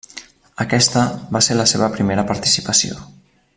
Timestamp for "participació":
2.33-3.01